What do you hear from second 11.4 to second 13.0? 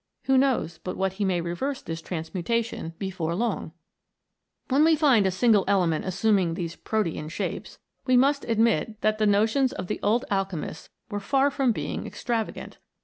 from being extravagant.